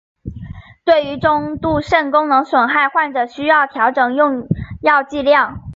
[0.83, 4.47] 对于中度肾功能损害患者需要调整用
[4.81, 5.61] 药剂量。